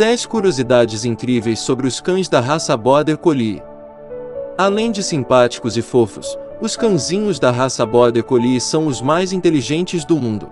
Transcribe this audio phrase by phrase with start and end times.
[0.00, 3.62] 10 curiosidades incríveis sobre os cães da raça Border Collie.
[4.56, 10.02] Além de simpáticos e fofos, os cãezinhos da raça Border Collie são os mais inteligentes
[10.02, 10.50] do mundo.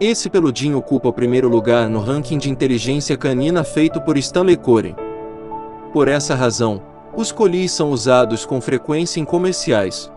[0.00, 4.94] Esse peludinho ocupa o primeiro lugar no ranking de inteligência canina feito por Stanley Coren.
[5.92, 6.80] Por essa razão,
[7.14, 10.10] os colis são usados com frequência em comerciais.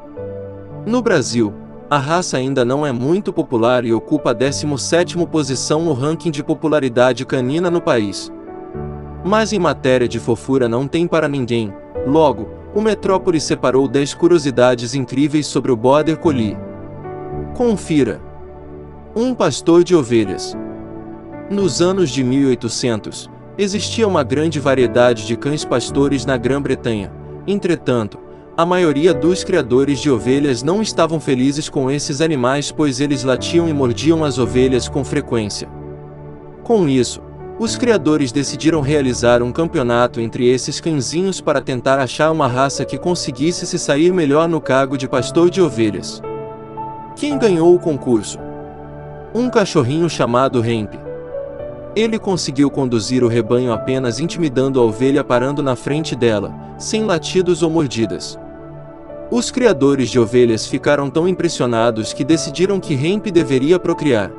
[0.85, 1.53] No Brasil,
[1.89, 6.43] a raça ainda não é muito popular e ocupa a 17ª posição no ranking de
[6.43, 8.31] popularidade canina no país.
[9.25, 11.73] Mas em matéria de fofura não tem para ninguém,
[12.05, 16.55] logo, o Metrópole separou 10 curiosidades incríveis sobre o Border Collie.
[17.55, 18.21] Confira.
[19.15, 20.55] Um pastor de ovelhas.
[21.49, 27.11] Nos anos de 1800, existia uma grande variedade de cães pastores na Grã-Bretanha.
[27.47, 28.19] Entretanto,
[28.59, 33.69] a maioria dos criadores de ovelhas não estavam felizes com esses animais pois eles latiam
[33.69, 35.69] e mordiam as ovelhas com frequência.
[36.61, 37.21] Com isso,
[37.57, 42.97] os criadores decidiram realizar um campeonato entre esses cãezinhos para tentar achar uma raça que
[42.97, 46.21] conseguisse se sair melhor no cargo de pastor de ovelhas.
[47.15, 48.37] Quem ganhou o concurso?
[49.33, 50.95] Um cachorrinho chamado Hemp.
[51.95, 57.63] Ele conseguiu conduzir o rebanho apenas intimidando a ovelha parando na frente dela, sem latidos
[57.63, 58.37] ou mordidas.
[59.31, 64.31] Os criadores de ovelhas ficaram tão impressionados que decidiram que Hemp deveria procriar.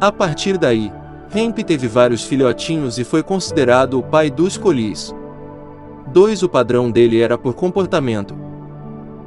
[0.00, 0.92] A partir daí,
[1.32, 5.14] Hemp teve vários filhotinhos e foi considerado o pai dos colis.
[6.12, 6.42] 2.
[6.42, 8.34] O padrão dele era por comportamento.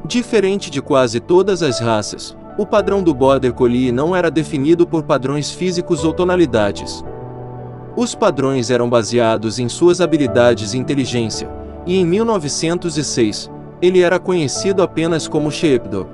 [0.05, 5.03] Diferente de quase todas as raças, o padrão do Border Collie não era definido por
[5.03, 7.01] padrões físicos ou tonalidades.
[7.95, 11.49] Os padrões eram baseados em suas habilidades e inteligência,
[11.85, 13.49] e em 1906,
[13.81, 16.09] ele era conhecido apenas como Sheepdog.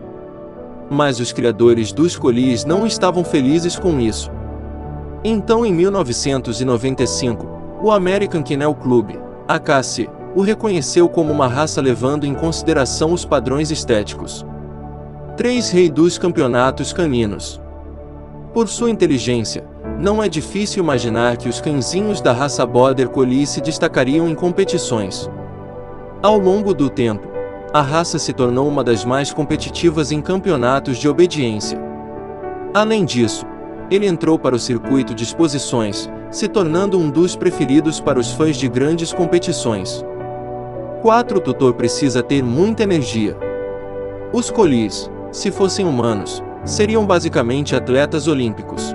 [0.89, 4.31] Mas os criadores dos Collies não estavam felizes com isso.
[5.23, 7.47] Então, em 1995,
[7.81, 9.11] o American Kennel Club,
[9.47, 14.45] AKC, o reconheceu como uma raça levando em consideração os padrões estéticos.
[15.37, 17.61] 3 Rei dos Campeonatos Caninos.
[18.53, 19.63] Por sua inteligência,
[19.99, 25.29] não é difícil imaginar que os cãezinhos da raça Border Collie se destacariam em competições.
[26.21, 27.30] Ao longo do tempo,
[27.73, 31.79] a raça se tornou uma das mais competitivas em campeonatos de obediência.
[32.73, 33.45] Além disso,
[33.89, 38.57] ele entrou para o circuito de exposições, se tornando um dos preferidos para os fãs
[38.57, 40.03] de grandes competições.
[41.01, 41.37] 4.
[41.37, 43.37] O tutor precisa ter muita energia.
[44.33, 48.93] Os colis, se fossem humanos, seriam basicamente atletas olímpicos.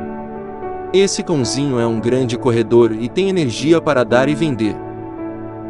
[0.92, 4.76] Esse cãozinho é um grande corredor e tem energia para dar e vender.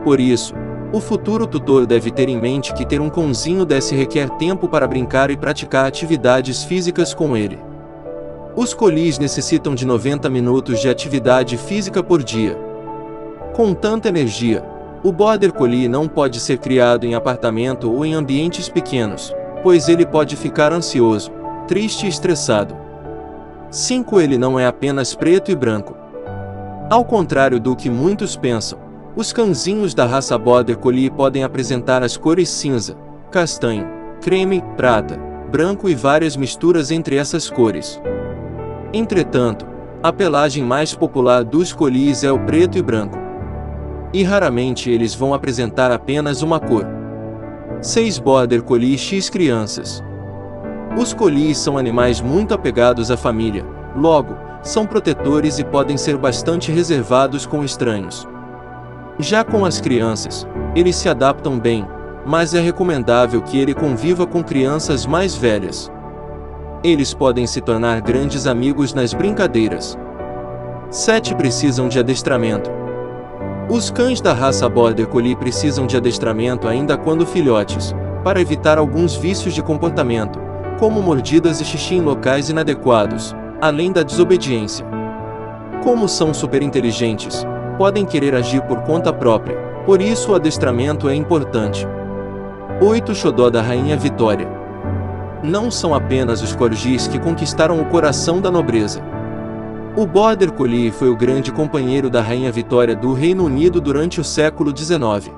[0.05, 0.55] Por isso,
[0.93, 4.87] o futuro tutor deve ter em mente que ter um cãozinho desse requer tempo para
[4.87, 7.59] brincar e praticar atividades físicas com ele.
[8.55, 12.57] Os colis necessitam de 90 minutos de atividade física por dia.
[13.53, 14.65] Com tanta energia,
[15.03, 20.07] o Border Collie não pode ser criado em apartamento ou em ambientes pequenos, pois ele
[20.07, 21.31] pode ficar ansioso,
[21.67, 22.77] triste e estressado.
[23.71, 24.21] 5.
[24.21, 25.97] Ele não é apenas preto e branco.
[26.89, 28.79] Ao contrário do que muitos pensam,
[29.17, 32.95] os cãezinhos da raça Border Collie podem apresentar as cores cinza,
[33.31, 33.89] castanho,
[34.21, 35.19] creme, prata,
[35.51, 37.99] branco e várias misturas entre essas cores.
[38.93, 39.67] Entretanto,
[40.03, 43.17] a pelagem mais popular dos colis é o preto e branco.
[44.13, 46.87] E raramente eles vão apresentar apenas uma cor.
[47.81, 50.05] 6 Border Collie X Crianças
[50.99, 53.65] Os colis são animais muito apegados à família,
[53.97, 58.27] logo, são protetores e podem ser bastante reservados com estranhos.
[59.19, 61.87] Já com as crianças, eles se adaptam bem,
[62.27, 65.91] mas é recomendável que ele conviva com crianças mais velhas.
[66.85, 69.97] Eles podem se tornar grandes amigos nas brincadeiras.
[70.91, 72.71] 7 precisam de adestramento.
[73.71, 79.17] Os cães da raça Border Collie precisam de adestramento ainda quando filhotes, para evitar alguns
[79.17, 80.39] vícios de comportamento,
[80.79, 84.85] como mordidas e xixi em locais inadequados, além da desobediência.
[85.83, 91.87] Como são superinteligentes, podem querer agir por conta própria, por isso o adestramento é importante.
[92.81, 94.49] 8 Xodó da Rainha Vitória
[95.43, 99.01] Não são apenas os corgis que conquistaram o coração da nobreza.
[99.97, 104.25] O Border Collie foi o grande companheiro da Rainha Vitória do Reino Unido durante o
[104.25, 105.33] século XIX.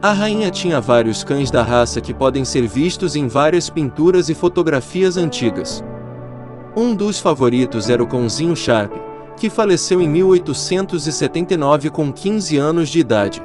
[0.00, 4.34] A rainha tinha vários cães da raça que podem ser vistos em várias pinturas e
[4.34, 5.84] fotografias antigas.
[6.76, 8.92] Um dos favoritos era o cãozinho Sharp,
[9.38, 13.42] que faleceu em 1879 com 15 anos de idade.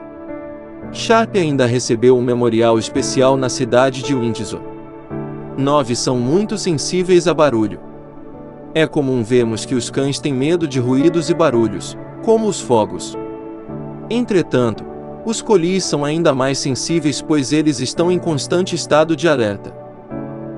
[0.91, 4.59] Sharp ainda recebeu um memorial especial na cidade de Windsor.
[5.57, 7.79] 9 são muito sensíveis a barulho.
[8.75, 13.15] É comum vermos que os cães têm medo de ruídos e barulhos, como os fogos.
[14.09, 14.83] Entretanto,
[15.25, 19.71] os colis são ainda mais sensíveis pois eles estão em constante estado de alerta.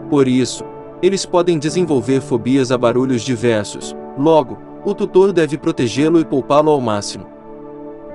[0.10, 0.64] Por isso,
[1.02, 6.80] eles podem desenvolver fobias a barulhos diversos, logo, o tutor deve protegê-lo e poupá-lo ao
[6.80, 7.26] máximo.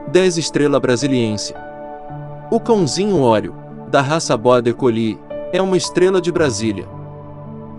[0.09, 1.55] 10 Estrela Brasiliense
[2.51, 3.55] O cãozinho Óleo,
[3.89, 5.19] da raça Border Collie,
[5.53, 6.89] é uma estrela de Brasília.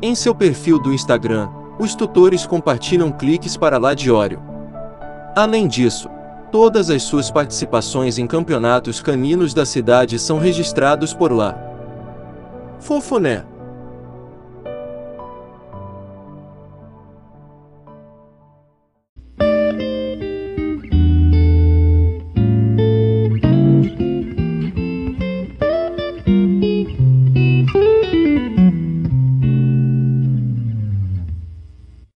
[0.02, 1.50] Em seu perfil do Instagram,
[1.80, 4.42] os tutores compartilham cliques para lá de Óleo.
[5.36, 6.10] Além disso,
[6.52, 11.58] todas as suas participações em campeonatos caninos da cidade são registrados por lá.
[12.80, 13.46] Fofoné